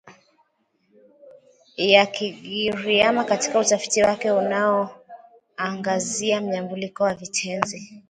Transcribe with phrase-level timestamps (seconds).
[1.77, 7.99] ya Kigiriama katika utafiti wake unaoangazia mnyambuliko wa vitenzi